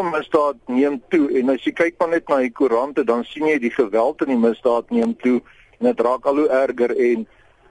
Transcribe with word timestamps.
alle 0.00 0.10
misdaad 0.10 0.56
neem 0.66 1.00
toe. 1.08 1.28
En 1.38 1.52
as 1.52 1.64
jy 1.64 1.72
kyk 1.76 1.98
maar 2.00 2.14
net 2.14 2.28
na 2.28 2.40
die 2.40 2.52
koerante 2.52 3.04
dan 3.04 3.24
sien 3.28 3.48
jy 3.50 3.58
die 3.60 3.72
geweld 3.74 4.22
in 4.24 4.32
die 4.32 4.40
misdaad 4.40 4.90
neem 4.94 5.12
toe 5.20 5.40
en 5.80 5.90
dit 5.90 6.00
raak 6.06 6.26
al 6.28 6.42
hoe 6.42 6.48
erger 6.60 6.94
en 6.96 7.26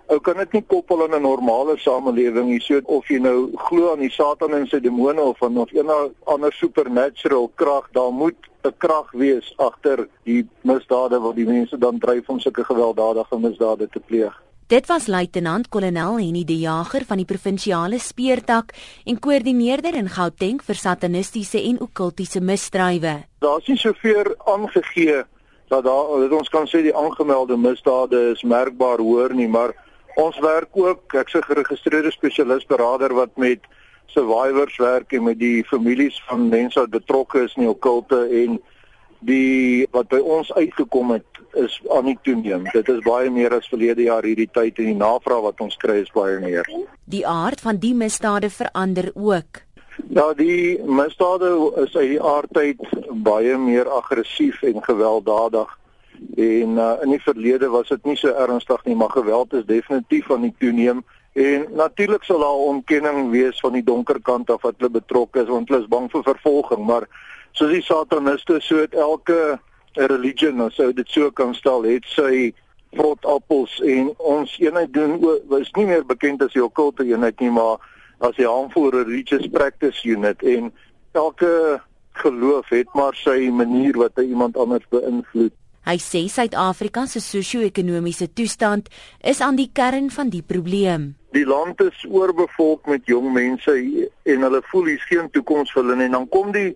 ou 0.09 0.17
kan 0.25 0.39
dit 0.41 0.53
nie 0.57 0.63
koppel 0.73 1.03
aan 1.03 1.15
'n 1.15 1.21
normale 1.21 1.77
samelewing 1.77 2.49
nie. 2.49 2.59
So 2.59 2.81
of 2.85 3.07
jy 3.07 3.19
nou 3.19 3.51
glo 3.55 3.91
aan 3.91 4.05
die 4.05 4.09
satan 4.09 4.53
en 4.53 4.67
sy 4.67 4.79
demone 4.79 5.21
of 5.21 5.43
aan 5.43 5.57
of 5.57 5.73
enige 5.73 6.11
ander 6.25 6.53
supernatural 6.53 7.51
krag 7.55 7.89
daar 7.93 8.11
moet 8.11 8.37
'n 8.63 8.73
krag 8.77 9.11
wees 9.11 9.53
agter 9.57 10.07
die 10.23 10.47
misdade 10.61 11.19
wat 11.19 11.35
die 11.35 11.45
mense 11.45 11.77
dan 11.77 11.99
dryf 11.99 12.29
om 12.29 12.39
sulke 12.39 12.63
gewelddadige 12.63 13.39
misdade 13.39 13.87
te 13.89 13.99
pleeg 13.99 14.48
Dit 14.69 14.85
was 14.85 15.07
luitenant-kolonel 15.07 16.19
Henny 16.19 16.43
De 16.45 16.57
Jager 16.59 17.01
van 17.05 17.17
die 17.17 17.25
provinsiale 17.25 17.97
speurtak 17.97 18.75
en 19.03 19.17
koördineerder 19.17 19.95
in 19.97 20.11
Gauteng 20.13 20.59
vir 20.61 20.77
satanistiese 20.77 21.57
en 21.71 21.79
okkultiese 21.81 22.37
misdrywe. 22.37 23.15
Daar 23.41 23.63
is 23.63 23.71
nie 23.71 23.79
soveel 23.81 24.29
aangegee 24.45 25.23
dat 25.73 25.87
daar 25.89 26.13
dat 26.21 26.37
ons 26.37 26.53
kan 26.53 26.69
sê 26.69 26.83
die 26.85 26.93
aangemelde 26.93 27.57
misdade 27.57 28.19
is 28.35 28.45
merkbaar 28.45 29.01
hoër 29.01 29.33
nie, 29.33 29.49
maar 29.49 29.73
ons 30.21 30.37
werk 30.37 30.77
ook, 30.77 31.17
ek's 31.17 31.33
'n 31.33 31.49
geregistreerde 31.49 32.11
spesialis 32.11 32.69
beraader 32.69 33.13
wat 33.13 33.33
met 33.37 33.65
survivors 34.05 34.77
werk 34.77 35.13
en 35.13 35.23
met 35.23 35.39
die 35.39 35.65
families 35.65 36.21
van 36.29 36.49
mense 36.49 36.79
wat 36.79 36.89
betrokke 36.89 37.41
is 37.43 37.55
in 37.57 37.63
die 37.65 37.73
okkulte 37.73 38.21
en 38.43 38.61
die 39.19 39.87
wat 39.91 40.09
by 40.11 40.19
ons 40.23 40.51
uitgekom 40.53 41.11
het 41.17 41.39
is 41.57 41.79
aan 41.91 42.05
die 42.05 42.17
toeneem. 42.23 42.67
Dit 42.73 42.89
is 42.89 43.01
baie 43.05 43.29
meer 43.33 43.53
as 43.57 43.67
verlede 43.71 44.05
jaar 44.05 44.23
hierdie 44.23 44.49
tyd 44.53 44.77
en 44.79 44.91
die 44.91 44.99
navraag 44.99 45.41
wat 45.49 45.63
ons 45.65 45.77
kry 45.81 45.99
is 46.03 46.11
baie 46.13 46.39
meer. 46.39 46.67
Die 47.09 47.25
aard 47.27 47.61
van 47.61 47.81
die 47.81 47.95
misdade 47.97 48.49
verander 48.53 49.11
ook. 49.15 49.63
Ja, 50.07 50.33
die 50.33 50.79
misdade 50.85 51.49
is 51.83 51.95
uit 51.95 52.15
die 52.15 52.21
aardtyd 52.23 52.81
baie 53.25 53.57
meer 53.57 53.89
aggressief 53.89 54.61
en 54.63 54.83
gewelddadig. 54.83 55.75
En 56.35 56.75
uh, 56.77 56.91
in 57.03 57.15
die 57.15 57.23
verlede 57.23 57.69
was 57.69 57.87
dit 57.87 58.05
nie 58.05 58.17
so 58.19 58.31
ernstig 58.31 58.83
nie, 58.85 58.95
maar 58.95 59.11
geweld 59.11 59.53
is 59.53 59.65
definitief 59.65 60.31
aan 60.31 60.47
die 60.47 60.55
toeneem. 60.59 61.03
En 61.33 61.65
natuurlik 61.77 62.23
sal 62.23 62.39
daar 62.39 62.65
ontkenning 62.71 63.29
wees 63.31 63.59
van 63.59 63.75
die 63.77 63.83
donker 63.83 64.21
kant 64.21 64.49
af 64.49 64.61
wat 64.65 64.77
hulle 64.77 64.97
betrokke 64.97 65.43
is 65.43 65.51
want 65.51 65.69
hulle 65.69 65.83
is 65.83 65.91
bang 65.91 66.09
vir 66.11 66.23
vervolging, 66.25 66.85
maar 66.85 67.05
soos 67.53 67.73
die 67.73 67.85
sataniste 67.85 68.59
so 68.61 68.81
het 68.83 68.93
elke 68.93 69.59
religion 69.93 70.61
as 70.61 70.75
sou 70.75 70.91
dit 70.93 71.09
so 71.09 71.31
kan 71.31 71.53
stel 71.57 71.83
het 71.87 72.05
sy 72.15 72.51
vrot 72.97 73.25
appels 73.25 73.77
en 73.85 74.09
ons 74.17 74.55
eenheid 74.61 74.93
doen 74.93 75.19
was 75.51 75.69
nie 75.77 75.85
meer 75.85 76.05
bekend 76.05 76.41
as 76.41 76.53
die 76.55 76.63
okkulte 76.63 77.05
eenheid 77.05 77.39
nie 77.41 77.51
maar 77.53 77.77
as 78.19 78.35
die 78.35 78.47
harmful 78.47 78.89
religious 78.91 79.47
practice 79.47 80.03
unit. 80.03 80.43
En 80.43 80.71
elke 81.11 81.81
geloof 82.19 82.69
het 82.69 82.91
maar 82.93 83.15
sy 83.15 83.49
manier 83.53 83.97
wat 83.97 84.17
hy 84.19 84.29
iemand 84.33 84.57
anders 84.59 84.85
beïnvloed. 84.91 85.55
Hy 85.87 85.95
sê 86.03 86.25
Suid-Afrika 86.29 87.05
se 87.07 87.21
sosio-ekonomiese 87.23 88.27
toestand 88.35 88.89
is 89.25 89.39
aan 89.41 89.57
die 89.57 89.69
kern 89.73 90.09
van 90.11 90.29
die 90.29 90.43
probleem. 90.45 91.13
Die 91.33 91.45
land 91.47 91.79
is 91.81 92.03
oorbevolk 92.09 92.89
met 92.91 93.07
jong 93.07 93.31
mense 93.33 93.73
en 93.73 94.45
hulle 94.45 94.61
voel 94.69 94.91
hier's 94.91 95.07
geen 95.07 95.29
toekoms 95.31 95.71
vir 95.73 95.85
hulle 95.85 96.03
en 96.03 96.17
dan 96.17 96.27
kom 96.33 96.51
die 96.53 96.73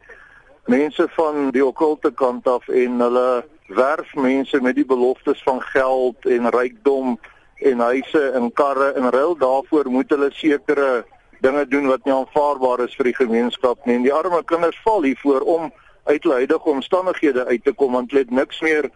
mense 0.66 1.08
van 1.16 1.52
die 1.52 1.66
okkulte 1.66 2.12
kant 2.12 2.48
af 2.48 2.68
en 2.68 3.00
hulle 3.00 3.44
werf 3.68 4.16
mense 4.16 4.62
met 4.62 4.76
die 4.76 4.86
beloftes 4.86 5.44
van 5.44 5.62
geld 5.62 6.26
en 6.26 6.50
rykdom 6.50 7.18
en 7.64 7.80
huise 7.80 8.32
en 8.32 8.52
karre 8.54 8.92
en 8.94 9.10
ruil. 9.10 9.38
Daarvoor 9.38 9.90
moet 9.90 10.10
hulle 10.10 10.30
sekere 10.32 11.06
dinge 11.40 11.68
doen 11.68 11.88
wat 11.88 12.06
nie 12.06 12.14
aanvaarbaar 12.14 12.86
is 12.88 12.96
vir 12.96 13.12
die 13.12 13.16
gemeenskap 13.16 13.86
nie. 13.86 13.96
En 13.96 14.08
die 14.08 14.14
arme 14.14 14.44
kinders 14.48 14.80
val 14.84 15.04
hiervoor 15.04 15.42
om 15.42 15.72
uit 16.04 16.24
hulle 16.24 16.42
huidige 16.44 16.70
omstandighede 16.70 17.46
uit 17.46 17.64
te 17.64 17.74
kom 17.74 17.92
want 17.92 18.12
het 18.12 18.32
niks 18.32 18.62
meer 18.62 18.90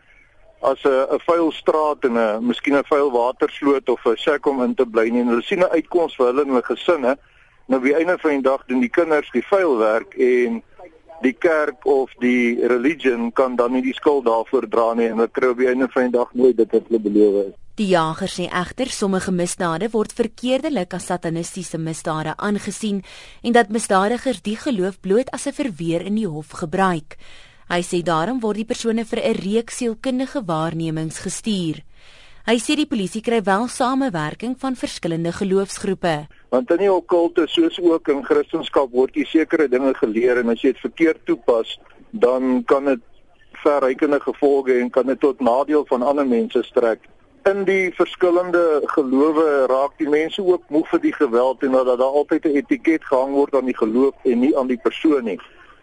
as 0.61 0.83
'n 0.83 1.15
'n 1.15 1.19
vuil 1.19 1.51
straat 1.51 2.03
en 2.03 2.17
'n 2.17 2.47
miskien 2.47 2.77
'n 2.77 2.83
vuil 2.83 3.11
watersloot 3.11 3.89
of 3.89 4.05
'n 4.05 4.15
shack 4.15 4.45
om 4.45 4.63
in 4.63 4.75
te 4.75 4.85
bly 4.85 5.09
nie. 5.09 5.21
En 5.21 5.27
hulle 5.27 5.43
sien 5.43 5.59
'n 5.59 5.75
uitkoms 5.77 6.15
vir 6.15 6.25
hulle 6.25 6.41
en 6.41 6.47
hulle 6.47 6.63
gesinne. 6.63 7.17
Nou 7.67 7.81
wie 7.81 7.95
einde 7.95 8.17
van 8.17 8.31
die 8.31 8.41
dag 8.41 8.63
doen 8.65 8.79
die 8.79 8.89
kinders 8.89 9.31
die 9.31 9.47
vuil 9.47 9.77
werk 9.77 10.13
en 10.13 10.63
die 11.21 11.33
kerk 11.33 11.85
of 11.85 12.11
die 12.21 12.67
religion 12.67 13.31
kan 13.31 13.55
dan 13.55 13.73
nie 13.73 13.81
die 13.81 13.95
skuld 13.97 14.25
daarvoor 14.25 14.67
dra 14.69 14.93
nie 14.93 15.07
en 15.09 15.17
hulle 15.17 15.31
kry 15.33 15.49
op 15.53 15.57
die 15.61 15.69
einde 15.71 15.87
van 15.93 16.09
die 16.09 16.17
dag 16.17 16.33
nooit 16.33 16.57
dit 16.57 16.71
wat 16.71 16.89
hulle 16.89 16.99
beloof 16.99 17.39
het. 17.43 17.55
Die 17.77 17.91
jager 17.91 18.31
sê 18.33 18.47
egter 18.49 18.89
sommige 18.89 19.31
misdade 19.31 19.91
word 19.93 20.13
verkeerdelik 20.17 20.95
as 20.97 21.09
satanistiese 21.11 21.77
misdade 21.77 22.33
aangesien 22.37 23.03
en 23.43 23.53
dat 23.53 23.69
misdadigers 23.69 24.41
die 24.41 24.57
geloof 24.57 24.99
bloot 25.01 25.29
as 25.29 25.47
'n 25.47 25.53
verweer 25.53 26.01
in 26.01 26.15
die 26.15 26.27
hof 26.27 26.57
gebruik. 26.61 27.17
Hy 27.69 27.81
sê 27.83 28.01
daarom 28.01 28.39
word 28.39 28.55
die 28.55 28.65
persone 28.65 29.05
vir 29.05 29.19
'n 29.19 29.35
reeks 29.43 29.77
sielkundige 29.77 30.41
waarnemings 30.45 31.19
gestuur. 31.19 31.83
Hy 32.47 32.61
sê 32.63 32.77
die 32.79 32.87
polisie 32.87 33.19
kry 33.19 33.41
wel 33.43 33.65
samewerking 33.67 34.53
van 34.59 34.75
verskillende 34.79 35.33
geloofsgroepe. 35.35 36.13
Want 36.55 36.69
in 36.71 36.79
die 36.79 36.87
okkulte 36.87 37.43
soos 37.51 37.75
ook 37.83 38.07
in 38.07 38.21
Christendom 38.23 38.87
word 38.93 39.19
jy 39.19 39.25
sekere 39.27 39.65
dinge 39.67 39.91
geleer 39.97 40.39
en 40.39 40.53
as 40.53 40.63
jy 40.63 40.71
dit 40.71 40.79
verkeerd 40.85 41.19
toepas 41.27 41.73
dan 42.23 42.63
kan 42.71 42.87
dit 42.87 43.03
verrykende 43.65 44.21
gevolge 44.23 44.79
en 44.79 44.87
kan 44.95 45.11
dit 45.11 45.19
tot 45.19 45.43
nadeel 45.43 45.83
van 45.91 46.07
ander 46.07 46.23
mense 46.23 46.63
strek. 46.63 47.03
In 47.51 47.65
die 47.67 47.91
verskillende 47.99 48.63
gelowe 48.95 49.67
raak 49.67 49.99
die 49.99 50.07
mense 50.07 50.39
ook 50.39 50.63
moeg 50.71 50.87
vir 50.93 51.03
die 51.03 51.15
geweld 51.19 51.67
en 51.67 51.75
dat 51.75 51.91
daar 51.99 52.15
altyd 52.21 52.47
'n 52.47 52.63
etiket 52.63 53.03
gehang 53.11 53.35
word 53.35 53.59
aan 53.59 53.67
die 53.67 53.75
geloof 53.83 54.15
en 54.23 54.39
nie 54.39 54.55
aan 54.55 54.71
die 54.71 54.79
persoon 54.87 55.27
nie 55.27 55.39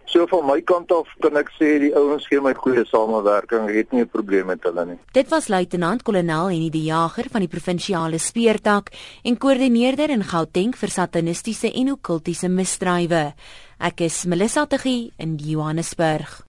So 0.06 0.26
van 0.30 0.44
my 0.46 0.60
kant 0.62 0.92
af 0.92 1.08
kan 1.24 1.36
ek 1.40 1.50
sê 1.56 1.78
die 1.82 1.92
ouens 1.96 2.26
gee 2.28 2.40
my 2.40 2.52
goeie 2.54 2.84
samewerking, 2.86 3.68
het 3.72 3.92
nie 3.92 4.02
'n 4.02 4.08
probleem 4.08 4.46
met 4.46 4.62
hulle 4.62 4.84
nie. 4.86 4.98
Dit 5.12 5.28
was 5.30 5.48
luitenant-kolonel 5.48 6.50
Henny 6.50 6.70
die 6.70 6.84
Jager 6.84 7.26
van 7.30 7.40
die 7.40 7.48
provinsiale 7.48 8.18
speurtak 8.18 8.92
en 9.24 9.38
koördineerder 9.38 10.10
in 10.10 10.22
Gauteng 10.22 10.76
vir 10.76 10.88
satanistiese 10.88 11.72
en 11.72 11.92
okkultiese 11.92 12.48
misdrywe. 12.48 13.34
Ek 13.80 14.00
is 14.00 14.24
Melissa 14.24 14.66
Tuggie 14.66 15.12
in 15.18 15.36
Johannesburg. 15.36 16.44